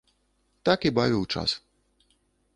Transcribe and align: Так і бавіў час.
Так 0.69 0.87
і 0.91 0.93
бавіў 0.97 1.23
час. 1.37 1.49